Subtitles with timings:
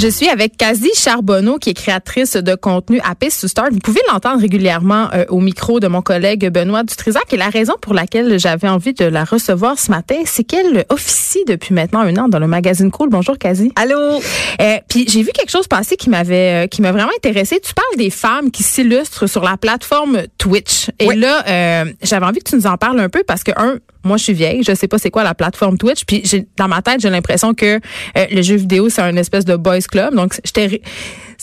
[0.00, 3.72] Je suis avec Kazi Charbonneau, qui est créatrice de contenu à Pace to Start.
[3.72, 7.24] Vous pouvez l'entendre régulièrement euh, au micro de mon collègue Benoît Dutrisac.
[7.32, 11.42] Et la raison pour laquelle j'avais envie de la recevoir ce matin, c'est qu'elle officie
[11.48, 13.08] depuis maintenant un an dans le magazine Cool.
[13.08, 13.72] Bonjour, Kazi.
[13.74, 14.20] Allô?
[14.60, 17.58] Euh, Puis j'ai vu quelque chose passer qui m'avait, euh, qui m'a vraiment intéressée.
[17.60, 20.90] Tu parles des femmes qui s'illustrent sur la plateforme Twitch.
[21.00, 21.16] Et Oui.
[21.16, 23.78] là, euh, j'avais envie que tu nous en parles un peu parce que un,
[24.08, 26.24] moi, je suis vieille, je sais pas c'est quoi la plateforme Twitch, puis
[26.56, 29.80] dans ma tête, j'ai l'impression que euh, le jeu vidéo c'est un espèce de boys
[29.80, 30.14] club.
[30.14, 30.82] Donc j'étais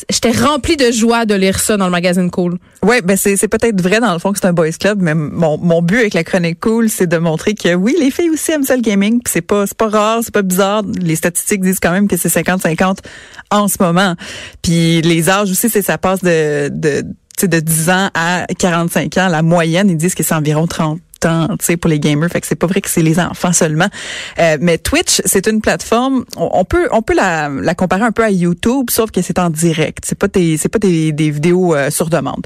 [0.10, 2.58] j'étais remplie de joie de lire ça dans le magazine Cool.
[2.84, 5.16] Ouais, ben c'est c'est peut-être vrai dans le fond que c'est un boys club, mais
[5.16, 8.52] mon, mon but avec la chronique cool, c'est de montrer que oui, les filles aussi
[8.52, 10.84] aiment ça le gaming, puis c'est pas c'est pas rare, c'est pas bizarre.
[11.00, 12.98] Les statistiques disent quand même que c'est 50-50
[13.52, 14.16] en ce moment.
[14.62, 17.04] Puis les âges aussi, c'est ça passe de de
[17.44, 21.00] de 10 ans à 45 ans, la moyenne, ils disent que c'est environ 30
[21.60, 22.30] sais, pour les gamers.
[22.30, 23.88] Fait que c'est pas vrai que c'est les enfants seulement.
[24.40, 28.12] Euh, mais Twitch, c'est une plateforme, on, on peut, on peut la, la comparer un
[28.12, 30.04] peu à YouTube, sauf que c'est en direct.
[30.06, 32.46] C'est pas des, c'est pas des, des vidéos euh, sur demande.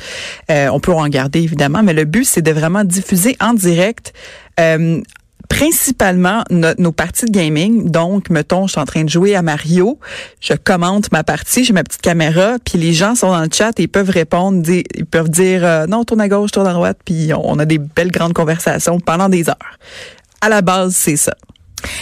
[0.50, 4.14] Euh, on peut en garder évidemment, mais le but c'est de vraiment diffuser en direct.
[4.60, 5.02] euh,
[5.50, 7.90] principalement no- nos parties de gaming.
[7.92, 10.00] Donc, mettons, je suis en train de jouer à Mario,
[10.40, 13.78] je commente ma partie, j'ai ma petite caméra, puis les gens sont dans le chat
[13.80, 17.00] et ils peuvent répondre, ils peuvent dire euh, non, tourne à gauche, tourne à droite,
[17.04, 19.78] puis on a des belles grandes conversations pendant des heures.
[20.42, 21.34] À la base, c'est ça.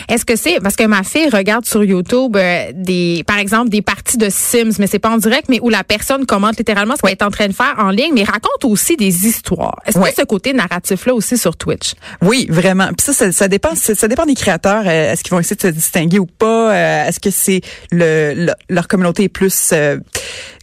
[0.09, 3.81] Est-ce que c'est parce que ma fille regarde sur YouTube euh, des par exemple des
[3.81, 7.01] parties de Sims mais c'est pas en direct mais où la personne commente littéralement ce
[7.01, 9.75] qu'elle est en train de faire en ligne mais raconte aussi des histoires.
[9.85, 10.09] Est-ce Ouais.
[10.11, 11.93] que ce côté narratif là aussi sur Twitch?
[12.21, 12.87] Oui, vraiment.
[12.87, 13.75] Puis ça, ça, ça dépend.
[13.75, 14.83] Ça, ça dépend des créateurs.
[14.85, 18.33] Euh, Est-ce qu'ils vont essayer de se distinguer ou pas Euh, Est-ce que c'est le,
[18.35, 19.71] le- leur communauté est plus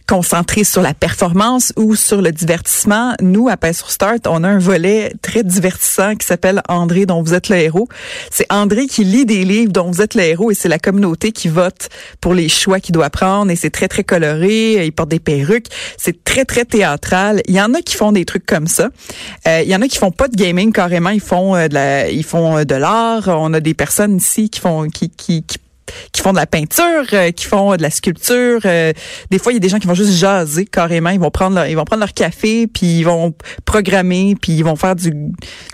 [0.07, 4.47] concentrée sur la performance ou sur le divertissement Nous, à Paix sur Start, on a
[4.47, 7.87] un volet très divertissant qui s'appelle André, dont vous êtes le héros.
[8.31, 11.31] C'est André qui lit des livres dont vous êtes le héros et c'est la communauté
[11.31, 11.89] qui vote
[12.21, 13.51] pour les choix qu'il doit prendre.
[13.51, 14.85] Et c'est très très coloré.
[14.85, 15.67] Il porte des perruques.
[15.97, 17.41] C'est très très théâtral.
[17.47, 18.89] Il y en a qui font des trucs comme ça.
[19.47, 21.73] Euh, il y en a qui font pas de gaming carrément, ils font euh, de
[21.73, 23.27] la, ils font euh, de l'art.
[23.27, 25.57] On a des personnes ici qui font qui qui, qui
[26.11, 28.59] qui font de la peinture, euh, qui font de la sculpture.
[28.65, 28.91] euh,
[29.31, 31.09] des fois, il y a des gens qui vont juste jaser carrément.
[31.11, 33.33] Ils vont prendre leur, ils vont prendre leur café, puis ils vont
[33.65, 35.11] programmer, puis ils vont faire du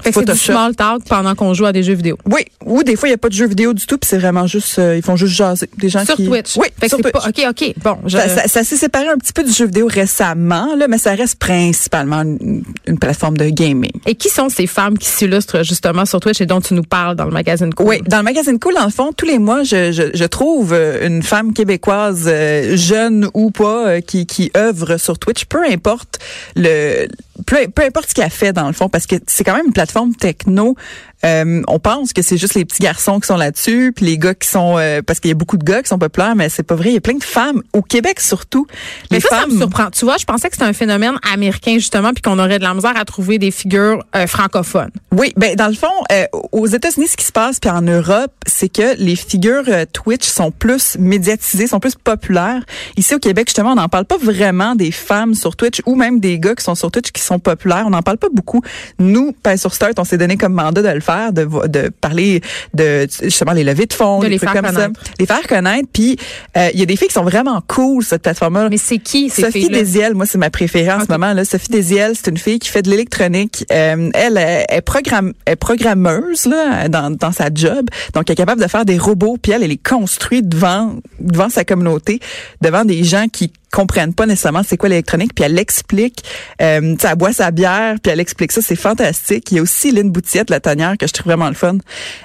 [0.01, 2.17] Fait que c'est du small talk pendant qu'on joue à des jeux vidéo.
[2.29, 4.17] Oui, ou des fois, il n'y a pas de jeu vidéo du tout, puis c'est
[4.17, 5.69] vraiment juste, euh, ils font juste jaser.
[5.77, 6.27] Des gens Sur qui...
[6.27, 6.55] Twitch.
[6.57, 7.13] Oui, Fait sur Twitch.
[7.13, 7.73] pas OK OK.
[7.83, 10.87] Bon, je, Ça, ça- ça s'est séparé un petit peu du jeu vidéo récemment, là,
[10.87, 13.91] mais ça reste principalement une, une plateforme de gaming.
[14.05, 17.15] Et qui sont ces femmes qui s'illustrent justement sur Twitch et dont tu nous parles
[17.15, 17.87] dans le magazine Cool?
[17.87, 20.73] Oui, dans le magazine Cool, dans le fond, tous les mois, je, je, je trouve
[20.73, 25.63] euh, une femme québécoise, euh, jeune ou pas, euh, qui, qui œuvre sur Twitch, peu
[25.65, 26.19] importe
[26.55, 27.07] le,
[27.45, 29.73] peu, peu importe ce qu'elle fait dans le fond, parce que c'est quand même une
[29.73, 30.75] plateforme techno.
[31.23, 34.33] Euh, on pense que c'est juste les petits garçons qui sont là-dessus, puis les gars
[34.33, 36.63] qui sont, euh, parce qu'il y a beaucoup de gars qui sont populaires, mais c'est
[36.63, 36.89] pas vrai.
[36.89, 38.65] Il y a plein de femmes au Québec surtout.
[39.11, 39.51] Les ça, ça femmes.
[39.51, 39.91] me surprend.
[39.91, 42.73] Tu vois, je pensais que c'était un phénomène américain justement, puis qu'on aurait de la
[42.73, 44.89] misère à trouver des figures euh, francophones.
[45.11, 48.31] Oui, ben dans le fond, euh, aux États-Unis, ce qui se passe, puis en Europe,
[48.47, 52.63] c'est que les figures euh, Twitch sont plus médiatisées, sont plus populaires.
[52.97, 56.19] Ici au Québec, justement, on n'en parle pas vraiment des femmes sur Twitch ou même
[56.19, 57.83] des gars qui sont sur Twitch qui sont populaires.
[57.85, 58.61] On n'en parle pas beaucoup.
[58.99, 62.41] Nous, pas sur Start, on s'est donné comme mandat de le faire, de, parler
[62.73, 64.99] de justement les levées de fonds, De les trucs faire comme connaître.
[64.99, 65.87] ça, les faire connaître.
[65.91, 66.17] Puis
[66.57, 68.69] euh, il y a des filles qui sont vraiment cool cette plateforme-là.
[68.69, 69.69] Mais c'est qui ces Sophie?
[69.69, 71.45] Desiel, moi c'est ma préférée en ce moment là.
[71.45, 73.65] Sophie Desiel, c'est une fille qui fait de l'électronique.
[73.71, 78.33] Euh, elle, elle est, programme, elle est programmeuse là dans, dans sa job, donc elle
[78.33, 79.37] est capable de faire des robots.
[79.41, 82.19] Puis elle, elle est construite devant devant sa communauté,
[82.61, 86.23] devant des gens qui comprennent pas nécessairement c'est quoi l'électronique, puis elle l'explique.
[86.61, 89.51] Euh, elle boit sa bière, puis elle explique ça, c'est fantastique.
[89.51, 91.77] Il y a aussi Lynn Boutillette, la tonnière, que je trouve vraiment le fun.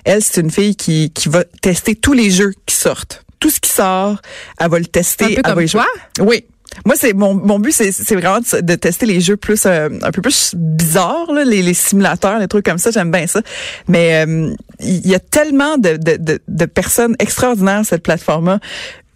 [0.05, 3.25] Elle, c'est une fille qui, qui va tester tous les jeux qui sortent.
[3.39, 4.21] Tout ce qui sort,
[4.59, 5.25] elle va le tester.
[5.25, 5.87] Un peu elle comme va toi?
[6.21, 6.45] Oui.
[6.85, 9.89] Moi, c'est mon, mon but, c'est c'est vraiment de, de tester les jeux plus euh,
[10.03, 12.91] un peu plus bizarres, là, les, les simulateurs, les trucs comme ça.
[12.91, 13.41] J'aime bien ça.
[13.89, 18.59] Mais euh, il y a tellement de, de, de, de personnes extraordinaires cette plateforme-là.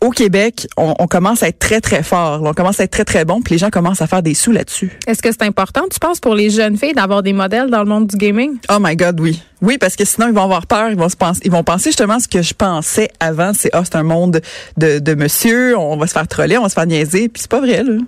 [0.00, 2.42] Au Québec, on, on commence à être très, très fort.
[2.42, 4.52] On commence à être très, très bon, puis les gens commencent à faire des sous
[4.52, 4.98] là-dessus.
[5.06, 7.88] Est-ce que c'est important, tu penses, pour les jeunes filles d'avoir des modèles dans le
[7.88, 8.56] monde du gaming?
[8.70, 9.42] Oh my God, oui.
[9.62, 10.90] Oui, parce que sinon, ils vont avoir peur.
[10.90, 13.52] Ils vont se penser, ils vont penser justement ce que je pensais avant.
[13.52, 14.40] C'est, ah, c'est un monde
[14.78, 15.76] de, de monsieur.
[15.76, 17.28] On va se faire troller, on va se faire niaiser.
[17.28, 17.98] Puis c'est pas vrai, là.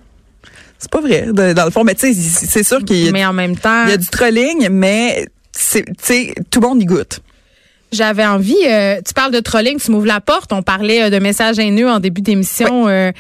[0.79, 1.85] C'est pas vrai, dans le fond.
[1.85, 3.97] Mais tu sais, c'est sûr qu'il y a, Mais en même temps, il y a
[3.97, 7.21] du trolling, mais c'est, tu sais, tout le monde y goûte.
[7.93, 11.19] J'avais envie, euh, tu parles de trolling, tu m'ouvres la porte, on parlait euh, de
[11.19, 12.89] messages haineux en début d'émission.
[12.89, 13.13] euh,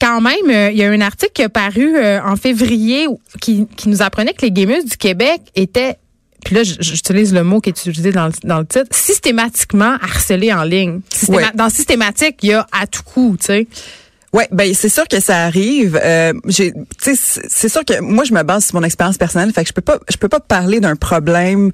[0.00, 3.06] quand même, euh, il y a un article qui a paru euh, en février
[3.40, 5.96] qui, qui nous apprenait que les gameuses du Québec étaient
[6.42, 10.54] puis là, j'utilise le mot qui est utilisé dans le, dans le titre, systématiquement harcelées
[10.54, 11.00] en ligne.
[11.14, 11.44] Systéma- Ouais.
[11.54, 13.66] Dans systématique, il y a à tout coup, tu sais.
[14.32, 16.00] Ouais, ben c'est sûr que ça arrive.
[16.02, 19.74] Euh, c'est sûr que moi je me base sur mon expérience personnelle, fait que je
[19.74, 21.72] peux pas, je peux pas parler d'un problème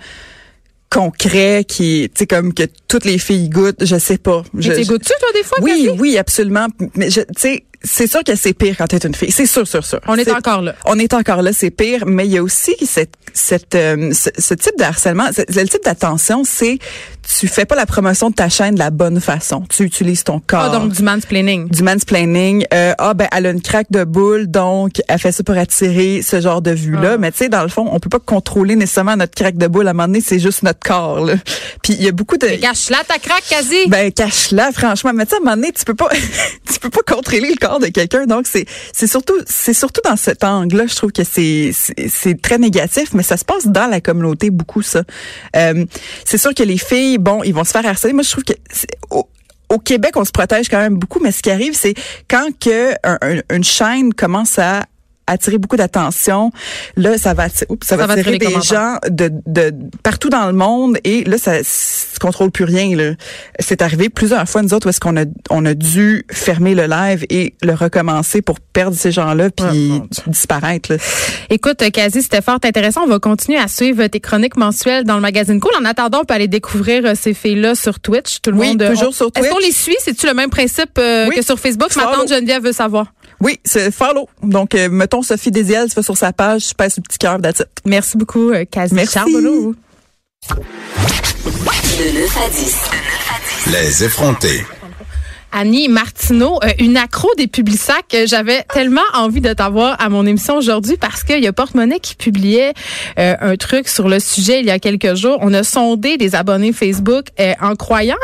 [0.91, 3.85] concret qui, tu sais, comme que toutes les filles goûtent.
[3.85, 4.43] Je sais pas.
[4.57, 6.67] Je, Mais t'es je- goûtes-tu, toi, des fois, oui, oui, absolument.
[6.95, 9.31] Mais je, tu sais, c'est sûr que c'est pire quand t'es une fille.
[9.31, 10.01] C'est sûr, sûr, sûr.
[10.07, 10.75] On est encore là.
[10.85, 12.05] On est encore là, c'est pire.
[12.07, 15.69] Mais il y a aussi cette, cette, euh, ce, ce type de harcèlement, ce- le
[15.69, 16.79] type d'attention, c'est
[17.41, 19.65] tu fais pas la promotion de ta chaîne de la bonne façon.
[19.69, 21.69] Tu utilises ton corps Ah, donc du mansplaining.
[21.69, 22.65] du mansplaining.
[22.73, 26.23] Euh, ah ben elle a une craque de boule, donc elle fait ça pour attirer
[26.23, 27.13] ce genre de vue-là.
[27.15, 27.19] Ah.
[27.19, 29.89] Mais tu sais, dans le fond, on peut pas contrôler nécessairement notre craque de boule.
[29.89, 31.25] À un moment donné, c'est juste notre corps.
[31.25, 31.35] Là.
[31.83, 33.89] Puis il y a beaucoup de Cache-la ta craque, quasi.
[33.89, 35.11] ben cache-la, franchement.
[35.13, 36.09] Mais tu sais, à un moment donné, tu peux pas,
[36.73, 38.27] tu peux pas contrôler le corps de quelqu'un.
[38.27, 42.59] Donc c'est, c'est surtout, c'est surtout dans cet angle-là, je trouve que c'est, c'est, très
[42.59, 43.13] négatif.
[43.15, 45.03] Mais ça se passe dans la communauté beaucoup ça.
[45.57, 45.85] Euh,
[46.25, 48.13] c'est sûr que les filles, bon, ils vont se faire harceler.
[48.13, 48.55] Moi, je trouve que
[49.69, 51.21] au, Québec, on se protège quand même beaucoup.
[51.21, 51.95] Mais ce qui arrive, c'est
[52.29, 54.85] quand que un- un- une chaîne commence à
[55.27, 56.51] attirer beaucoup d'attention.
[56.97, 60.47] Là, ça va attirer, oups, ça, Ça va attirer des gens de, de partout dans
[60.47, 62.97] le monde et là, ça se contrôle plus rien.
[62.97, 63.13] Là.
[63.59, 66.87] C'est arrivé plusieurs fois, nous autres, où est-ce qu'on a, on a dû fermer le
[66.87, 70.23] live et le recommencer pour perdre ces gens-là puis mon Dieu.
[70.27, 70.93] disparaître.
[70.93, 70.99] Là.
[71.51, 73.03] Écoute, Quasi, c'était fort intéressant.
[73.05, 75.73] On va continuer à suivre tes chroniques mensuelles dans le magazine Cool.
[75.81, 78.41] En attendant, on peut aller découvrir euh, ces filles-là sur Twitch.
[78.43, 78.83] Tout le Oui, monde.
[78.83, 79.67] euh, toujours on- sur Est-ce qu'on Twitch.
[79.67, 79.97] les suit?
[80.01, 81.37] C'est-tu le même principe euh, Oui.
[81.37, 81.95] que sur Facebook?
[81.97, 83.07] Ma tante Geneviève veut savoir.
[83.41, 84.29] Oui, c'est follow.
[84.43, 87.41] Donc, euh, mettons Sophie Désiel, tu vas sur sa page, tu passes le petit cœur,
[87.41, 87.69] that's it.
[87.85, 89.13] Merci beaucoup, euh, Merci.
[89.13, 89.75] Charbonneau.
[90.49, 92.77] De 9 à 10.
[93.73, 94.65] Les effrontés.
[95.53, 98.13] Annie Martineau, euh, une accro des Publisacs.
[98.15, 102.01] Euh, J'avais tellement envie de t'avoir à mon émission aujourd'hui parce qu'il y a Porte-Monnaie
[102.01, 102.75] qui publiait
[103.19, 105.39] euh, un truc sur le sujet il y a quelques jours.
[105.41, 108.17] On a sondé des abonnés Facebook euh, en croyant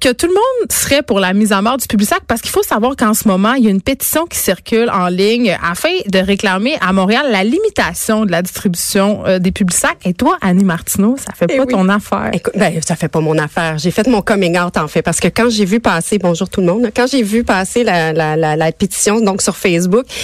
[0.00, 2.62] que tout le monde serait pour la mise à mort du Publisac parce qu'il faut
[2.62, 6.18] savoir qu'en ce moment, il y a une pétition qui circule en ligne afin de
[6.18, 9.98] réclamer à Montréal la limitation de la distribution euh, des Publisacs.
[10.04, 11.72] Et toi, Annie Martineau, ça fait Eh pas oui.
[11.72, 12.30] ton affaire.
[12.32, 13.78] Écoute, ben, ça fait pas mon affaire.
[13.78, 16.60] J'ai fait mon coming out, en fait, parce que quand j'ai vu passer, bonjour tout
[16.60, 20.14] le monde, quand j'ai vu passer la, la, la, la pétition, donc sur Facebook, tu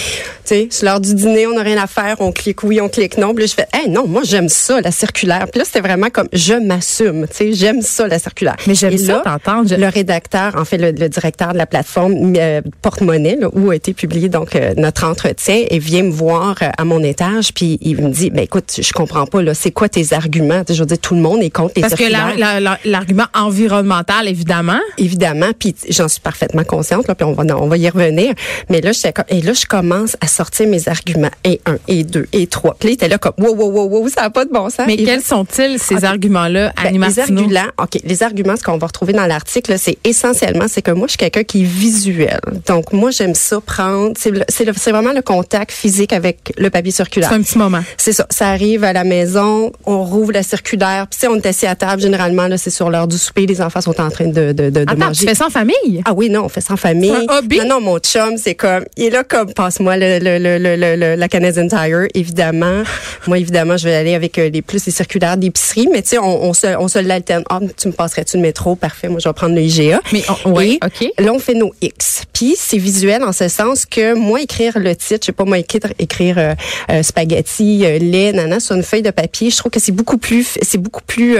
[0.44, 3.18] sais, c'est l'heure du dîner, on n'a rien à faire, on clique oui, on clique
[3.18, 3.34] non.
[3.34, 5.46] Puis là, je fais, hey, non, moi, j'aime ça, la circulaire.
[5.50, 8.56] Puis là, c'était vraiment comme, je m'assume, tu sais, j'aime ça, la circulaire.
[8.66, 9.63] Mais j'aime ça là, t'entendre.
[9.68, 13.70] Je- Le rédacteur, en fait, le, le directeur de la plateforme euh, Porte-Monnaie, là, où
[13.70, 17.52] a été publié donc euh, notre entretien, et vient me voir euh, à mon étage,
[17.54, 20.62] puis il me dit, ben écoute, je comprends pas, là, c'est quoi tes arguments?
[20.68, 22.34] Je veux dire, tout le monde est contre les Parce que circulaires.
[22.38, 24.80] la- la- la- l'argument environnemental, évidemment.
[24.98, 28.34] Évidemment, puis j'en suis parfaitement consciente, là, puis on va, on va y revenir.
[28.68, 32.26] Mais là, comme- et là, je commence à sortir mes arguments, et un, et deux,
[32.32, 32.76] et trois.
[32.78, 34.68] Puis là, il était là comme, wow, wow, wow, wow, ça n'a pas de bon
[34.70, 34.86] sens.
[34.86, 38.78] Mais Et quels sont-ils, ces arguments-là, ben, Annie les arguments, ok, les arguments, ce qu'on
[38.78, 42.40] va retrouver dans l'article, c'est essentiellement, c'est que moi, je suis quelqu'un qui est visuel.
[42.66, 47.28] Donc, moi, j'aime ça prendre, c'est vraiment le contact physique avec le papier circulaire.
[47.28, 47.82] C'est un petit moment.
[47.96, 48.26] C'est ça.
[48.30, 51.06] Ça arrive à la maison, on rouvre la circulaire.
[51.08, 53.60] Puis, sais, on est assis à table, généralement, là, c'est sur l'heure du souper, les
[53.60, 55.20] enfants sont en train de, de, de, manger.
[55.20, 56.02] tu fais ça en famille?
[56.04, 57.10] Ah oui, non, on fait ça en famille.
[57.10, 57.58] Un hobby?
[57.58, 61.28] Non, non, mon chum, c'est comme, il est là comme, passe-moi le, le, le, la
[61.28, 62.82] Canadian Tire, évidemment.
[63.26, 66.18] Moi, évidemment, je vais aller avec euh, les plus les circulaires d'épicerie, mais tu sais,
[66.18, 67.44] on, on se, on se l'alterne.
[67.48, 68.76] Ah, tu me passerais-tu le métro?
[68.76, 70.00] Parfait, moi, je vais prendre le IGA.
[70.12, 71.10] Mais, on- ouais, Et OK.
[71.18, 72.22] Là, on fait nos X.
[72.32, 75.58] Puis, c'est visuel en ce sens que moi, écrire le titre, je sais pas, moi,
[75.58, 76.54] écrire, écrire euh,
[76.90, 80.18] euh, spaghetti, euh, lait, nana, sur une feuille de papier, je trouve que c'est beaucoup
[80.18, 81.36] plus, c'est beaucoup plus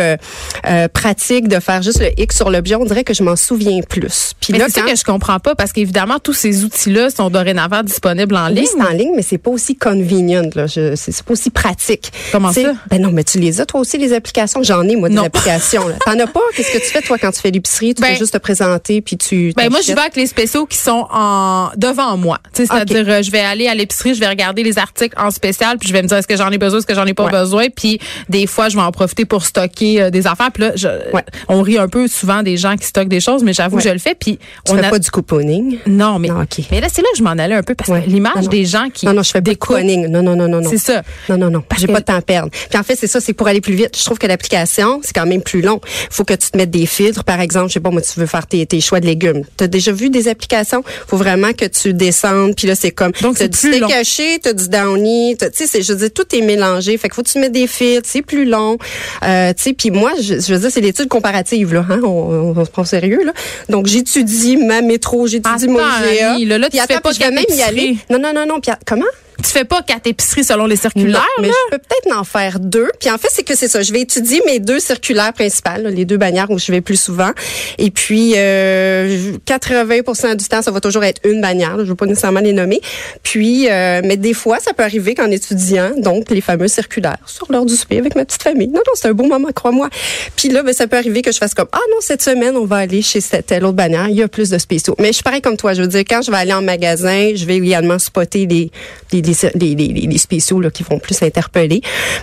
[0.92, 2.74] pratique de faire juste le X sur l'objet.
[2.76, 4.32] On dirait que je m'en souviens plus.
[4.40, 7.30] Puis Mais là, c'est ça que je comprends pas parce qu'évidemment, tous ces outils-là sont
[7.30, 8.66] dorénavant disponibles en Oui, ligne.
[8.72, 10.48] c'est en ligne, mais c'est pas aussi convenient.
[10.54, 10.66] Là.
[10.66, 12.12] Je, c'est, c'est pas aussi pratique.
[12.32, 12.72] Comment ça?
[12.90, 14.62] Ben non, mais tu les as toi aussi les applications?
[14.62, 15.24] J'en ai moi des Non.
[15.24, 15.88] applications.
[15.88, 15.94] Là.
[16.04, 16.40] T'en as pas?
[16.56, 19.00] Qu'est-ce que tu fais toi quand tu fais l'épicerie tu Ben, peux juste te présenter
[19.00, 19.52] puis tu.
[19.56, 22.38] Ben moi, je vais avec les spéciaux qui sont en devant moi.
[22.52, 25.88] C'est-à-dire, euh, je vais aller à l'épicerie, je vais regarder les articles en spécial, puis
[25.88, 27.30] je vais me dire est-ce que j'en ai besoin, est-ce que j'en ai pas Ouais.
[27.30, 27.66] besoin.
[27.74, 27.98] Puis
[28.28, 30.50] des fois, je vais en profiter pour stocker euh, des affaires.
[30.52, 31.24] Puis là, je, Ouais.
[31.48, 33.82] on rit un peu souvent des gens qui stockent des choses, mais j'avoue Ouais.
[33.82, 34.14] que je le fais.
[34.14, 35.78] Puis Tu on fais a pas du couponing?
[35.86, 36.64] non, mais Non, ok.
[36.70, 38.88] mais là, c'est là que je m'en allais un peu parce que l'image des gens
[38.92, 40.06] qui Non, non, je fais pas de découpent, couponing.
[40.08, 40.70] Non, non, non, non, non.
[40.70, 41.02] C'est ça.
[41.28, 41.62] Non, non, non.
[41.78, 42.50] J'ai pas de temps à perdre.
[42.70, 43.96] Puis en fait, c'est ça, c'est pour aller plus vite.
[43.98, 45.80] Je trouve que l'application, c'est quand même plus long.
[46.10, 47.24] faut que tu te mettes des filtres.
[47.24, 49.42] Par exemple, je pas, moi, tu veux faire tes, tes choix de légumes.
[49.56, 50.82] Tu as déjà vu des applications?
[51.06, 52.56] faut vraiment que tu descendes.
[52.56, 53.88] Puis là, c'est comme, Donc, c'est du plus steak long.
[53.88, 55.36] caché, t'as du downy.
[55.36, 56.96] Tu sais, je veux dire, tout est mélangé.
[56.98, 58.08] Fait qu'il faut que tu mettes des filtres.
[58.10, 58.78] C'est plus long.
[59.22, 61.84] Euh, tu sais, puis moi, je, je veux dire, c'est l'étude comparative, là.
[61.88, 62.00] Hein?
[62.02, 63.32] On, on, on se prend au sérieux, là.
[63.68, 66.32] Donc, j'étudie ma métro, j'étudie mon IGA.
[66.32, 67.96] Annie, là, là, tu fais pas même y aller.
[68.10, 68.60] Non, non, non, non.
[68.60, 69.04] Puis comment?
[69.44, 71.20] Tu fais pas quatre épiceries selon les circulaires.
[71.38, 71.54] Non, mais là?
[71.66, 72.90] je peux peut-être en faire deux.
[72.98, 73.82] Puis en fait, c'est que c'est ça.
[73.82, 77.00] Je vais étudier mes deux circulaires principales, là, les deux bannières où je vais plus
[77.00, 77.30] souvent.
[77.78, 81.74] Et puis, euh, 80 du temps, ça va toujours être une bannière.
[81.76, 82.80] Je ne veux pas nécessairement les nommer.
[83.22, 87.50] Puis, euh, mais des fois, ça peut arriver qu'en étudiant, donc les fameux circulaires, sur
[87.50, 88.68] l'heure du souper avec ma petite famille.
[88.68, 89.88] Non, non, c'est un beau moment, crois-moi.
[90.36, 92.64] Puis là, ben, ça peut arriver que je fasse comme, ah non, cette semaine, on
[92.64, 94.08] va aller chez cette telle autre bannière.
[94.08, 94.94] Il y a plus de spéciaux.
[94.98, 95.74] Mais je suis pareil comme toi.
[95.74, 98.70] Je veux dire, quand je vais aller en magasin, je vais également spotter les,
[99.12, 101.80] les, les, les, les- les spéciaux là, qui vont plus interpeller.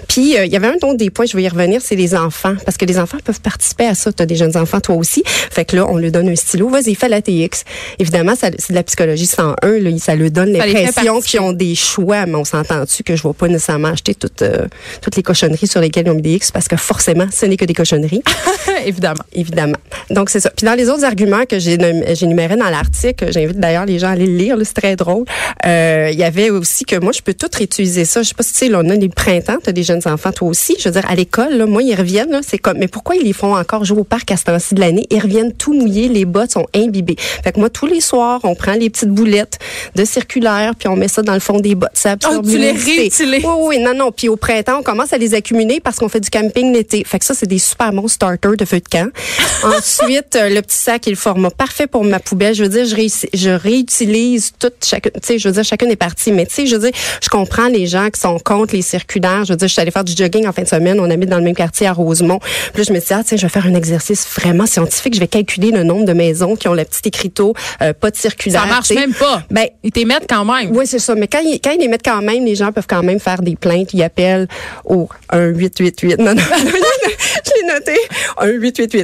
[0.08, 2.16] Puis, euh, il y avait un don des points, je vais y revenir, c'est les
[2.16, 2.56] enfants.
[2.66, 4.12] Parce que les enfants peuvent participer à ça.
[4.12, 5.24] Tu as des jeunes enfants, toi aussi.
[5.26, 6.70] Fait que là, on lui donne un stylo.
[6.70, 7.64] Vas-y, fais la TX.
[8.00, 9.56] Évidemment, ça- c'est de la psychologie 101.
[9.80, 12.26] Là, ça lui donne l'impression qu'ils ont des choix.
[12.26, 14.68] Mais on s'entend-tu que je vais pas nécessairement acheter toutes, euh,
[15.02, 16.52] toutes les cochonneries sur lesquelles ils ont mis des X?
[16.52, 18.24] Parce que forcément, ce n'est que des cochonneries
[18.86, 19.24] Évidemment.
[19.34, 19.78] évidemment.
[20.10, 20.50] Donc, c'est ça.
[20.50, 21.78] Puis dans les autres arguments que j'ai
[22.16, 25.26] j'énumérais dans l'article, j'invite d'ailleurs les gens à aller le lire, c'est très drôle.
[25.66, 28.22] Euh, Il y avait aussi que moi, je peux tout réutiliser ça.
[28.22, 30.02] Je sais pas si tu sais, là, on a les printemps, tu as des jeunes
[30.06, 30.76] enfants, toi aussi.
[30.80, 33.34] Je veux dire, à l'école, là, moi, ils reviennent, c'est comme, mais pourquoi ils les
[33.34, 35.08] font encore jouer au parc à ce temps-ci de l'année?
[35.10, 37.16] Ils reviennent tout mouillés, les bottes sont imbibées.
[37.18, 39.60] Fait que moi, tous les soirs, on prend les petites boulettes
[39.96, 41.92] de circulaire, puis on met ça dans le fond des bottes.
[41.94, 43.44] Ça absorbe Oh, tu les réutilises.
[43.44, 44.12] Oui, oui, non, non.
[44.12, 47.04] Puis au printemps, on commence à les accumuler parce qu'on fait du camping l'été.
[47.06, 49.10] Fait que ça, c'est des super bons starters de feu de camp.
[49.64, 52.56] Ensuite, euh, le petit sac est le format parfait pour ma poubelle.
[52.56, 55.12] Je veux dire, je, je réutilise toute chacune.
[55.14, 56.32] Tu sais, je veux dire, chacune est partie.
[56.32, 56.91] Mais tu sais, je veux dire,
[57.22, 59.46] je comprends les gens qui sont contre les circulaires.
[59.46, 61.00] Je veux dire, je suis allée faire du jogging en fin de semaine.
[61.00, 62.40] On habite dans le même quartier à Rosemont.
[62.40, 65.14] Puis là, je me dis, ah, tiens, je vais faire un exercice vraiment scientifique.
[65.16, 68.16] Je vais calculer le nombre de maisons qui ont le petit écriteau, euh, pas de
[68.16, 68.62] circulaire.
[68.62, 69.00] Ça marche tu sais.
[69.00, 69.44] même pas.
[69.52, 70.76] Ben, Ils t'émettent quand même.
[70.76, 71.16] oui, c'est ça.
[71.16, 73.42] Mais quand ils, quand ils les mettent quand même, les gens peuvent quand même faire
[73.42, 73.90] des plaintes.
[73.94, 74.48] Ils appellent
[74.86, 76.18] au 1-888.
[76.22, 77.98] Non, non, je l'ai noté.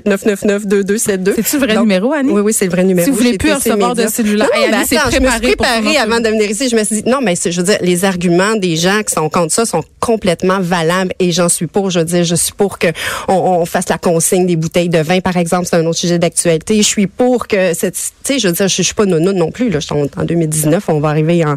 [0.05, 1.33] 1-888-999-2272.
[1.35, 2.31] C'est-tu le vrai Donc, numéro, Annie?
[2.31, 3.05] Oui, oui, c'est le vrai numéro.
[3.05, 5.97] Si vous voulez plus recevoir de cellulaire, Non, Annie s'est attends, je me suis préparée
[5.97, 6.69] avant de venir ici.
[6.69, 9.29] Je me suis dit, non, mais c'est- je dire, les arguments des gens qui sont
[9.29, 11.89] contre ça sont complètement valables et j'en suis pour.
[11.89, 12.87] Je veux dire, je suis pour que
[13.27, 15.67] on, on fasse la consigne des bouteilles de vin, par exemple.
[15.69, 16.77] C'est un autre sujet d'actualité.
[16.77, 19.33] Je suis pour que cette, tu sais, je veux dire, je, je suis pas nono
[19.33, 19.69] non plus.
[19.69, 21.53] Là, Je suis en, en 2019, on va arriver en,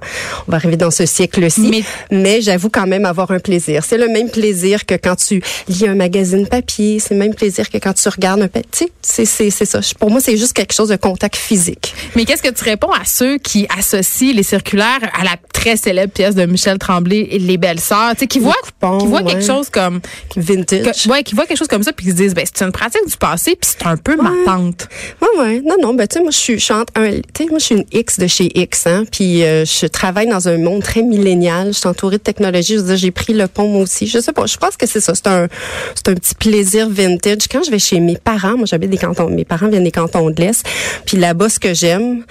[0.48, 1.60] on va arriver dans ce siècle-ci.
[1.70, 3.84] Mais- Mais, j'avoue quand même avoir un plaisir.
[3.84, 6.98] C'est le même plaisir que quand tu lis un magazine papier.
[7.00, 8.86] C'est le même plaisir que quand tu regardes un papier.
[8.86, 9.80] Tu sais, c'est, c'est, c'est ça.
[9.98, 11.94] Pour moi, c'est juste quelque chose de contact physique.
[12.16, 15.99] Mais qu'est-ce que tu réponds à ceux qui associent les circulaires à la très célèbre
[16.08, 18.54] pièce de Michel Tremblay, Les Belles Sœurs, tu sais, qui voient,
[18.98, 19.32] qui voient ouais.
[19.32, 20.00] quelque chose comme,
[20.36, 21.04] Vintage.
[21.04, 22.72] que- ouais, qui voient quelque chose comme ça puis qui se disent, ben, c'est une
[22.72, 24.88] pratique du passé puis c'est un peu ma tante.
[25.20, 25.62] Ouais, ouais.
[25.64, 25.94] Non, non.
[25.94, 28.18] Ben, tu sais, moi, je suis, entre un, tu sais, moi, je suis une X
[28.18, 29.04] de chez X, hein.
[29.10, 31.68] Puis, euh, je travaille dans un monde très millénial.
[31.68, 32.74] Je suis entourée de technologie.
[32.74, 34.06] Je veux dire, j'ai pris le pont, moi aussi.
[34.06, 34.46] Je sais pas.
[34.46, 35.14] Je pense que c'est ça.
[35.14, 35.48] C'est un,
[35.94, 37.48] c'est un petit plaisir vintage.
[37.50, 40.30] Quand je vais chez mes parents, moi, j'habite des cantons, mes parents viennent des cantons
[40.30, 40.64] de l'Est.
[41.06, 42.24] Puis là-bas, ce que j'aime,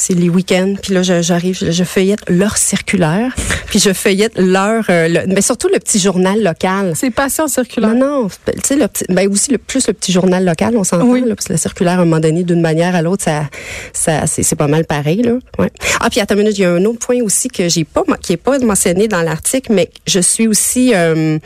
[0.00, 0.74] c'est les week-ends.
[0.82, 3.34] Puis là, j'arrive, je, je feuillette leur circulaire.
[3.66, 6.92] puis je feuillette leur, euh, le- mais surtout le petit journal local.
[6.96, 7.94] C'est passion circulaire.
[7.94, 8.28] Non, non.
[8.46, 11.20] Tu sais, le petit, ben aussi le plus le petit journal local, on s'entend, Oui.
[11.20, 13.44] là, parce que la circulaire, à un moment donné, d'une manière à l'autre, ça,
[13.92, 15.32] ça, c'est, c'est pas mal pareil, là.
[15.58, 15.70] Ouais.
[16.00, 18.02] Ah, puis attends une minute, il y a un autre point aussi que j'ai pas,
[18.22, 21.38] qui est pas mentionné dans l'article, mais je suis aussi, euh,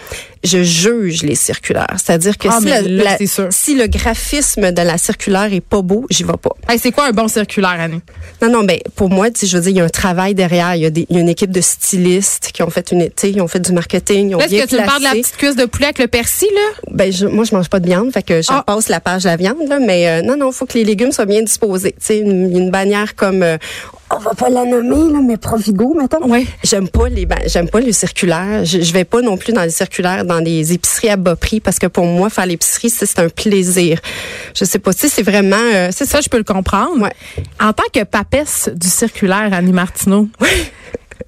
[0.44, 1.96] je juge les circulaires.
[1.96, 6.22] C'est-à-dire que Ah, si, là, la- le graphisme de la circulaire est pas beau, j'y
[6.22, 6.50] vais pas.
[6.68, 8.00] Hey, c'est quoi un bon circulaire, Annie?
[8.42, 10.74] Non, non, ben pour moi, je veux dire, il y a un travail derrière.
[10.76, 13.08] Il y a, des, il y a une équipe de stylistes qui ont fait une,
[13.16, 15.04] sais, ils ont fait du marketing, ils ont Là, Est-ce bien que tu parles de
[15.04, 16.80] la petite cuisse de poulet avec le persil, là?
[16.90, 18.62] Ben je, moi je mange pas de viande, fait que je Ah.
[18.66, 21.12] passe la page de la viande là, mais euh, non non, faut que les légumes
[21.12, 21.92] soient bien disposés.
[21.92, 23.56] Tu sais une, une bannière comme euh,
[24.10, 26.28] on va pas la nommer là, mais Provigo mettons.
[26.28, 26.46] Ouais.
[26.62, 28.64] J'aime pas les ban- j'aime pas les circulaires.
[28.64, 31.60] Je, je vais pas non plus dans les circulaires dans les épiceries à bas prix
[31.60, 34.00] parce que pour moi faire l'épicerie c'est c'est un plaisir.
[34.54, 36.20] Je sais pas, sais c'est vraiment euh, c'est ça.
[36.20, 37.00] Je peux le comprendre.
[37.02, 37.12] Ouais.
[37.60, 40.28] En tant que papesse du circulaire, Annie Martineau,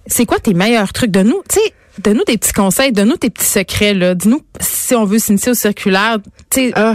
[0.06, 1.11] c'est quoi tes meilleurs trucs?
[1.11, 1.42] De nous?
[1.49, 4.14] Tu sais, donne-nous des petits conseils, donne-nous tes petits secrets, là.
[4.14, 6.18] Dis-nous si on veut s'initier au circulaire,
[6.50, 6.95] tu sais, Ah,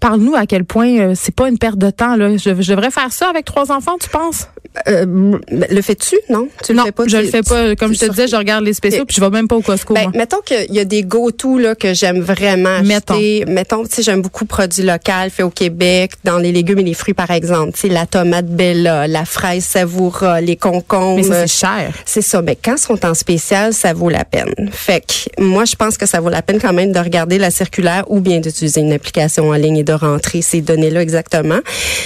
[0.00, 2.16] parle-nous à quel point euh, c'est pas une perte de temps.
[2.16, 2.36] Là.
[2.36, 4.48] Je, je devrais faire ça avec trois enfants, tu penses?
[4.86, 6.16] Euh, le fais-tu?
[6.28, 6.46] Non?
[6.64, 7.04] Tu non, le fais pas?
[7.08, 7.74] je Tu- le fais pas.
[7.76, 9.94] Comme je te disais, je regarde les spéciaux puis je vais même pas au Costco.
[9.94, 10.12] Ben, moi.
[10.14, 13.14] mettons qu'il y a des go-to là que j'aime vraiment Mettons.
[13.14, 13.44] acheter.
[13.48, 16.94] Mettons, tu sais, j'aime beaucoup produits locaux faits au Québec, dans les légumes et les
[16.94, 17.72] fruits par exemple.
[17.72, 21.16] Tu sais, la tomate Bella, la fraise Savoura, les concombres.
[21.16, 21.92] Mais c'est cher.
[22.04, 22.40] C'est ça.
[22.40, 24.54] Mais quand ils sont en spécial, ça vaut la peine.
[24.70, 27.50] Fait que moi, je pense que ça vaut la peine quand même de regarder la
[27.50, 31.58] circulaire ou bien d'utiliser une application en ligne et de rentrer ces données-là exactement.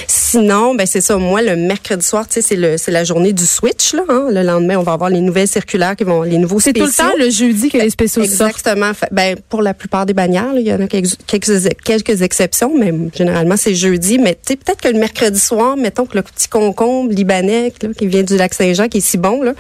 [0.07, 1.17] Sinon, ben c'est ça.
[1.17, 4.03] Moi, le mercredi soir, tu sais, c'est le c'est la journée du switch là.
[4.09, 4.27] hein.
[4.31, 6.91] Le lendemain, on va avoir les nouvelles circulaires qui vont les nouveaux C'est tout le
[6.91, 8.33] temps le jeudi que les spéciaux sortent.
[8.51, 8.93] Exactement.
[8.95, 12.23] Fait- Ben, pour la plupart des bannières, là, il y en a quelques, quelques, quelques
[12.23, 14.19] exceptions, mais généralement, c'est jeudi.
[14.19, 17.89] Mais tu sais, peut-être que le mercredi soir, mettons que le petit concombre libanais là,
[17.97, 19.53] qui vient du lac Saint-Jean, qui est si bon, là,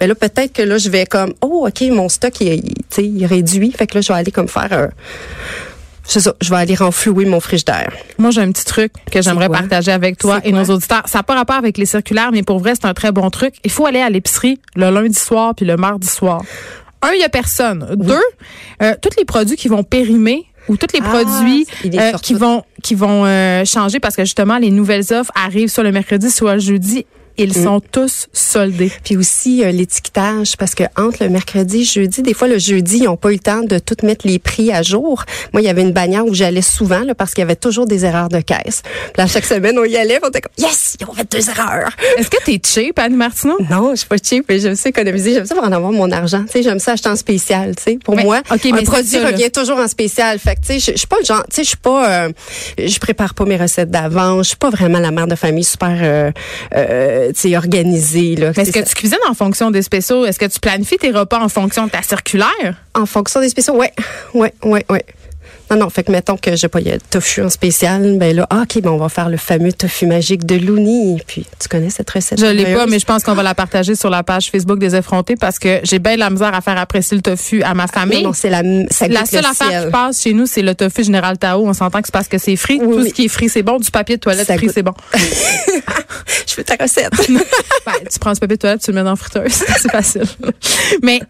[0.00, 2.62] ben là, peut-être que là, je vais comme, oh, OK, mon stock, il,
[2.98, 3.72] il, il réduit.
[3.72, 4.88] Fait que là, je vais aller comme faire un...
[6.04, 7.92] C'est ça, je vais aller renflouer mon frigidaire.
[8.18, 11.02] Moi, j'ai un petit truc que j'aimerais partager avec toi et nos auditeurs.
[11.06, 13.54] Ça n'a pas rapport avec les circulaires, mais pour vrai, c'est un très bon truc.
[13.64, 16.42] Il faut aller à l'épicerie le lundi soir puis le mardi soir.
[17.02, 17.94] Un, il y a personne.
[17.96, 18.14] Deux,
[18.82, 22.62] euh, tous les produits qui vont périmer ou tous les Ah, produits euh, qui vont
[22.82, 26.54] qui vont euh, changer parce que justement les nouvelles offres arrivent sur le mercredi, soit
[26.54, 27.06] le jeudi.
[27.38, 27.64] Ils Mm.
[27.64, 28.92] sont tous soldés.
[29.04, 32.98] Puis aussi euh, l'étiquetage, parce que entre le mercredi et jeudi, des fois le jeudi,
[32.98, 35.24] ils n'ont pas eu le temps de tout mettre les prix à jour.
[35.52, 37.86] Moi, il y avait une bannière où j'allais souvent là, parce qu'il y avait toujours
[37.86, 38.82] des erreurs de caisse.
[38.84, 41.48] Puis là, chaque semaine, on y allait, on était comme Yes, ils ont fait deux
[41.50, 41.90] erreurs.
[42.18, 43.58] Est-ce que t'es cheap, Annie Martineau?
[43.70, 46.10] Non, je suis pas cheap, mais j'aime ça économiser, j'aime ça pour en avoir mon
[46.10, 46.44] argent.
[46.44, 47.74] Tu sais, j'aime ça acheter en spécial.
[47.76, 50.38] Tu sais, pour Mais, moi, ok, un produit ça, revient toujours en spécial.
[50.38, 52.26] Fait que tu sais, je je suis pas le genre, tu sais, je suis pas,
[52.26, 52.28] euh,
[52.78, 54.44] je prépare pas mes recettes d'avance.
[54.44, 56.30] Je suis pas vraiment la mère de famille super, euh,
[58.42, 58.52] euh.
[58.56, 60.24] Mais Est-ce que tu cuisines en fonction des spéciaux?
[60.24, 62.76] Est-ce que tu planifies tes repas en fonction de ta circulaire?
[62.94, 63.92] En fonction des spéciaux, ouais,
[64.34, 65.04] ouais, ouais, ouais.
[65.72, 68.36] Non, non, fait que mettons que j'ai pas il y a tofu en spécial, ben
[68.36, 71.16] là, ah, ok, ben on va faire le fameux tofu magique de Looney.
[71.26, 73.94] Puis tu connais cette recette Je l'ai pas, mais je pense qu'on va la partager
[73.94, 76.76] sur la page Facebook des effrontés parce que j'ai bien de la misère à faire
[76.76, 78.22] apprécier le tofu à ma famille.
[78.22, 80.74] non, non, c'est la, ça la seule le affaire qui passe chez nous, c'est le
[80.74, 81.66] tofu général Tao.
[81.66, 82.78] On s'entend que c'est parce que c'est frit.
[82.82, 83.78] Oui, Tout ce qui est frit, c'est bon.
[83.78, 84.92] Du papier de toilette frit, c'est bon.
[86.52, 87.12] Je fais ta recette.
[87.84, 89.52] Ben, tu prends ce papier de toilette, tu le mets dans la friteuse.
[89.78, 90.22] C'est facile.
[91.02, 91.20] Mais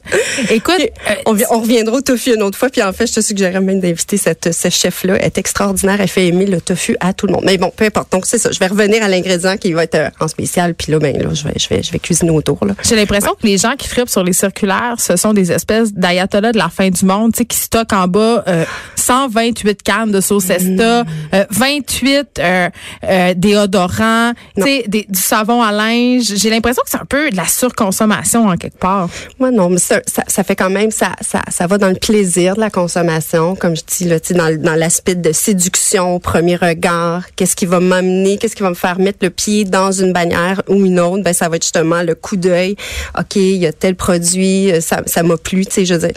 [0.51, 0.75] écoute,
[1.09, 2.69] euh, on reviendra au tofu une autre fois.
[2.69, 5.17] Puis en fait, je te suggérerais même d'inviter cette, ce chef-là.
[5.23, 6.01] Est extraordinaire.
[6.01, 7.43] Elle fait aimer le tofu à tout le monde.
[7.45, 8.11] Mais bon, peu importe.
[8.13, 8.51] Donc, c'est ça.
[8.51, 10.75] Je vais revenir à l'ingrédient qui va être euh, en spécial.
[10.75, 12.75] Puis là, ben, là, je vais, je vais, je vais cuisiner autour, là.
[12.83, 16.53] J'ai l'impression que les gens qui frippent sur les circulaires, ce sont des espèces d'ayatollahs
[16.53, 18.65] de la fin du monde, tu sais, qui stockent en bas euh,
[18.97, 22.69] 128 cannes de sauce Esta, euh, 28 euh,
[23.05, 26.33] euh, déodorants, tu sais, des- du savon à linge.
[26.37, 29.09] J'ai l'impression que c'est un peu de la surconsommation en quelque part.
[29.39, 31.95] Moi, non, mais ça, ça, ça fait quand même, ça, ça, ça va dans le
[31.97, 37.57] plaisir de la consommation, comme je dis, dans, dans l'aspect de séduction, premier regard, qu'est-ce
[37.57, 40.85] qui va m'amener, qu'est-ce qui va me faire mettre le pied dans une bannière ou
[40.85, 42.77] une autre, ben, ça va être justement le coup d'œil.
[43.19, 46.09] OK, il y a tel produit, euh, ça, ça m'a plu, tu sais, je veux
[46.09, 46.17] dire.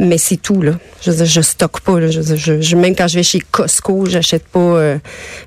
[0.00, 0.72] Mais c'est tout, là.
[1.02, 2.08] Je veux dire, je stocke pas, là.
[2.08, 4.98] Je, veux dire, je, je- même quand je vais chez Costco, j'achète pas, euh,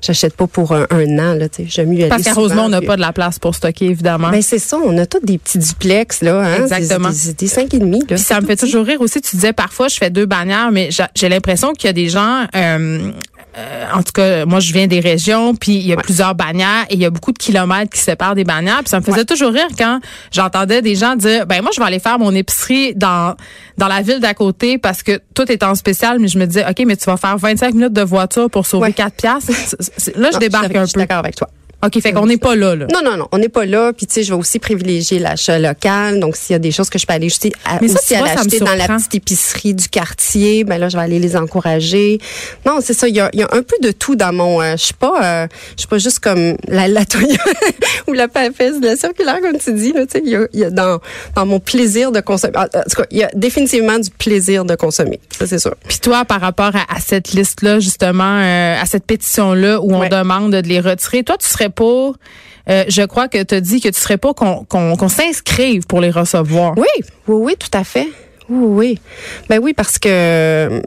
[0.02, 1.68] j'achète pas pour un, un an, là, tu sais.
[1.70, 4.30] J'aime mieux aller Parce qu'à Rosemont, on n'a pas de la place pour stocker, évidemment.
[4.30, 7.08] ben c'est ça, on a tous des petits duplex là, hein, Exactement.
[7.10, 8.06] des, des, des cinq et demi là.
[8.08, 9.20] Puis ça me fait toujours rire aussi.
[9.22, 12.08] Tu disais parfois, je fais deux bannières, mais j'a- j'ai l'impression qu'il y a des
[12.10, 12.44] gens.
[12.54, 13.10] euh,
[13.56, 16.86] euh, en tout cas, moi, je viens des régions, puis il y a plusieurs bannières
[16.88, 18.78] et il y a beaucoup de kilomètres qui séparent des bannières.
[18.80, 21.86] Puis ça me faisait toujours rire quand j'entendais des gens dire, ben moi, je vais
[21.86, 23.34] aller faire mon épicerie dans
[23.78, 26.18] dans la ville d'à côté parce que tout est en spécial.
[26.18, 28.88] Mais je me disais, ok, mais tu vas faire 25 minutes de voiture pour sauver
[28.88, 28.92] Ouais.
[28.92, 29.50] 4 piastres.
[30.16, 31.00] Là, je Non, débarque un Je suis peu.
[31.00, 31.48] d'accord avec toi.
[31.84, 32.86] Ok, fait qu'on n'est pas là, là.
[32.92, 33.92] Non, non, non, on n'est pas là.
[33.92, 36.20] Puis tu sais, je vais aussi privilégier l'achat local.
[36.20, 37.28] Donc s'il y a des choses que je peux aller
[37.64, 40.88] à, Mais ça, aussi vois, à l'acheter dans la petite épicerie du quartier, ben là
[40.88, 42.18] je vais aller les encourager.
[42.66, 43.08] Non, c'est ça.
[43.08, 44.60] Il y a, y a un peu de tout dans mon.
[44.60, 47.02] euh, je suis pas, euh, je suis pas juste comme la, la
[48.06, 49.92] ou la papesse de la circulaire comme tu dis.
[49.92, 51.00] Là, tu sais, il y a, y a dans
[51.34, 52.56] dans mon plaisir de consommer.
[52.56, 55.20] En, en tout cas, il y a définitivement du plaisir de consommer.
[55.38, 55.74] Ça c'est sûr.
[55.88, 60.02] Puis toi, par rapport à, à cette liste-là, justement, euh, à cette pétition-là où on
[60.02, 60.08] Ouais.
[60.08, 63.88] demande de les retirer, toi, tu serais euh, je crois que tu as dit que
[63.88, 66.74] tu serais pas qu'on s'inscrive pour les recevoir.
[66.76, 66.86] Oui,
[67.28, 68.08] oui, oui, tout à fait.
[68.48, 68.98] Oui, oui.
[69.48, 70.82] Ben oui, parce que,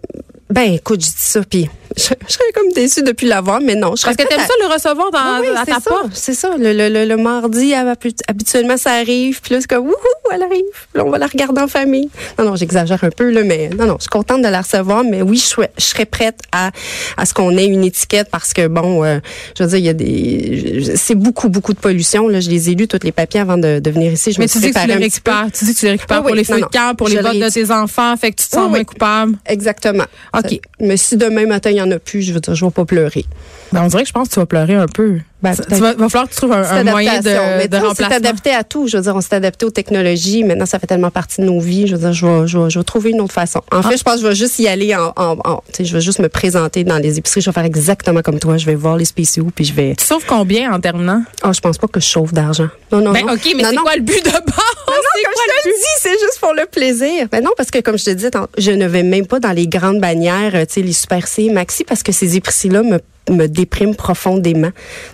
[0.49, 3.95] ben écoute, je dis ça, puis je, je serais comme déçue depuis l'avoir, mais non.
[3.95, 5.79] Je serais Parce que t'aimes à- ça le recevoir dans, Oui, oui, à c'est ta
[5.79, 6.09] ça, porte.
[6.13, 6.51] c'est ça.
[6.57, 9.41] Le, le, le, le mardi, habi- habituellement, ça arrive.
[9.41, 9.95] Puis là, c'est comme, wouhou,
[10.31, 10.63] elle arrive.
[10.71, 12.09] Puis là, on va la regarder en famille.
[12.37, 15.03] Non, non, j'exagère un peu, là, mais non, non, je suis contente de la recevoir.
[15.03, 16.71] Mais oui, je, serais- je serais prête à,
[17.17, 19.19] à ce qu'on ait une étiquette parce que, bon, euh,
[19.57, 20.93] je veux dire, il y a des...
[20.95, 22.27] C'est beaucoup, beaucoup de pollution.
[22.27, 24.31] Là, je les ai lus, tous les papiers, avant de, de venir ici.
[24.31, 25.31] Je Mais me tu suis dis que tu préparée les un petit peu.
[25.31, 25.51] récupères.
[25.57, 27.39] Tu dis que tu les récupères pour les feux de camp, pour les je bottes
[27.39, 29.33] de tes enfants, fait que tu te Oui, sens moins coupable.
[29.45, 30.05] Exactement.
[30.37, 30.59] OK.
[30.79, 32.85] Mais si demain matin, il y en a plus, je veux dire, je vais pas
[32.85, 33.25] pleurer.
[33.71, 35.19] Ben, on dirait que je pense que tu vas pleurer un peu.
[35.41, 37.57] Ben, vas, va falloir que tu trouves un, moyen de.
[37.57, 38.87] Mais de on s'est adapté à tout.
[38.87, 40.43] Je veux dire, on s'est adapté aux technologies.
[40.43, 41.87] Maintenant, ça fait tellement partie de nos vies.
[41.87, 43.61] Je veux dire, je vais, je vais, je vais trouver une autre façon.
[43.71, 45.35] En fait, je pense que je vais juste y aller en,
[45.77, 47.41] je vais juste me présenter dans les épiceries.
[47.41, 48.57] Je vais faire exactement comme toi.
[48.57, 49.95] Je vais voir les spéciaux puis je vais.
[49.95, 51.23] Tu sauves combien en terminant?
[51.43, 52.69] Oh, je pense pas que je chauffe d'argent.
[52.91, 53.33] Non, non, Ben, non.
[53.33, 55.04] OK, mais c'est quoi le but de base?
[55.23, 57.27] Comme quoi je te le le dis, c'est juste pour le plaisir.
[57.31, 59.51] Ben non, parce que comme je te disais, tant- je ne vais même pas dans
[59.51, 62.99] les grandes bannières, euh, tu sais, les Super C, Maxi, parce que ces épiceries-là me,
[63.29, 64.69] me dépriment profondément.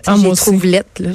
[0.05, 0.43] Ah, je moi aussi.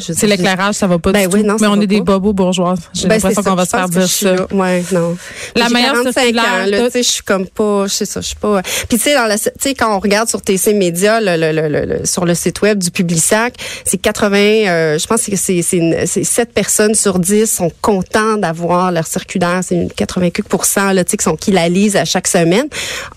[0.00, 1.46] C'est l'éclairage, ça va pas Ben du oui, tout.
[1.48, 2.80] non, mais on est des bobos bourgeoises.
[2.94, 4.34] J'ai Ben, l'impression qu'on va se faire dire ça.
[4.34, 4.46] là.
[4.52, 5.16] Ouais, non.
[5.54, 8.04] La meilleure 45 circulaire, ans, là, t'as- tu sais, je suis comme pas, je sais
[8.06, 8.62] ça, je suis pas.
[8.88, 11.52] Puis tu sais, dans la, tu sais, quand on regarde sur TC Média, le, le,
[11.52, 13.54] le, le- le- sur le site web du Publisac,
[13.84, 17.70] c'est 80, euh, je pense que c'est c'est une- c'est 7 personnes sur 10 sont
[17.82, 21.96] contents d'avoir leur circulaire, c'est une 80 là, tu sais, qui sont qui la lisent
[21.96, 22.68] à chaque semaine.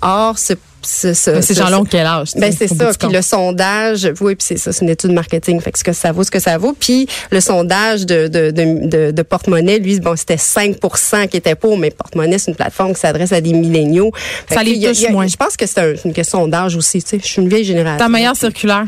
[0.01, 2.29] Or, ce ce, ce, Mais ces ce- gens-là ont quel âge?
[2.35, 2.91] ben c'est ça.
[2.97, 5.59] Puis le sondage, oui, puis c'est ça, c'est une étude marketing.
[5.61, 6.73] Fait que ce que ça vaut, ce que ça vaut.
[6.79, 11.77] Puis le sondage de de de, de, porte-monnaie, lui, bon, c'était 5% qui étaient pour,
[11.77, 14.11] mais porte-monnaie, c'est une plateforme qui s'adresse à des milléniaux.
[14.51, 15.27] Ça les touche a- moins.
[15.27, 17.03] Je pense que c'est un- une question d'âge aussi.
[17.03, 17.97] Tu sais, je suis une vieille génération.
[17.97, 18.85] Ta meilleure circulaire?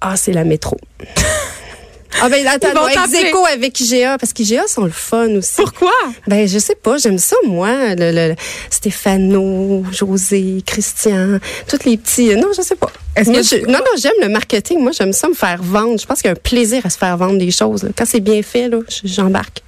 [0.00, 0.76] Ah, c'est la métro.
[2.20, 3.28] Ah ben attends, Ils vont non, ex t'appeler.
[3.30, 5.54] aequo avec IGA parce qu'IGA sont le fun aussi.
[5.56, 5.92] Pourquoi?
[6.26, 8.34] Ben je sais pas, j'aime ça moi, le, le-
[8.70, 12.34] Stéphano, José, Christian, tous les petits.
[12.36, 12.90] Non, je sais pas.
[13.26, 14.80] Moi, je- non non, j'aime le marketing.
[14.80, 15.98] Moi, j'aime ça me faire vendre.
[16.00, 17.82] Je pense qu'il y a un plaisir à se faire vendre des choses.
[17.82, 17.90] là.
[17.96, 19.62] Quand c'est bien fait, là, j'embarque.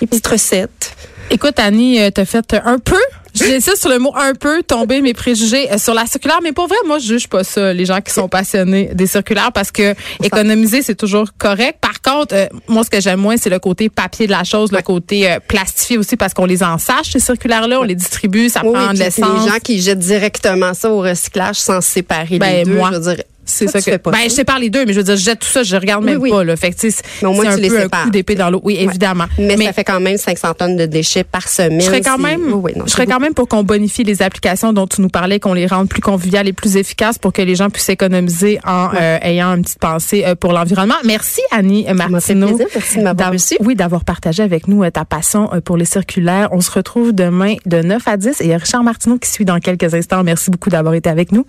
[0.00, 0.92] Les petites recettes.
[1.30, 3.00] Écoute, Annie, euh, t'as fait un peu,
[3.34, 6.40] j'insiste sur le mot un peu, tomber mes préjugés euh, sur la circulaire.
[6.42, 9.52] Mais pour vrai, moi, je juge pas ça, les gens qui sont passionnés des circulaires,
[9.52, 11.78] parce que économiser, c'est toujours correct.
[11.80, 14.72] Par contre, euh, moi, ce que j'aime moins, c'est le côté papier de la chose,
[14.72, 18.60] le côté euh, plastifié aussi, parce qu'on les ensache, ces circulaires-là, on les distribue, ça
[18.64, 19.44] Oui, prend oui, de l'essence.
[19.44, 22.74] les gens qui jettent directement ça au recyclage sans séparer Ben, les deux.
[22.74, 23.90] moi, je veux dire, C'est ça tu que.
[23.92, 24.24] fais pas Ben, ça.
[24.28, 26.12] je sépare les deux, mais je veux dire, je jette tout ça, je regarde Oui,
[26.12, 26.30] même oui.
[26.30, 26.56] pas, là.
[26.56, 28.04] Fait que, Mais au moins, un tu les peu un sépares.
[28.04, 28.60] coup d'épée dans l'eau.
[28.62, 28.84] Oui, Ouais.
[28.84, 29.24] évidemment.
[29.38, 31.80] Mais, ça fait quand même 500 tonnes de déchets par semaine.
[31.80, 33.21] Je serais quand même, Oui, oui, non, je c'est serais quand beaucoup.
[33.22, 36.48] Même pour qu'on bonifie les applications dont tu nous parlais, qu'on les rende plus conviviales
[36.48, 40.24] et plus efficaces pour que les gens puissent économiser en euh, ayant une petite pensée
[40.26, 40.96] euh, pour l'environnement.
[41.04, 42.58] Merci Annie Martineau.
[42.74, 43.32] Merci de m'avoir.
[43.60, 46.48] Oui, d'avoir partagé avec nous euh, ta passion pour les circulaires.
[46.52, 49.30] On se retrouve demain de 9 à 10 et il y a Richard Martineau qui
[49.30, 50.24] suit dans quelques instants.
[50.24, 51.46] Merci beaucoup d'avoir été avec nous.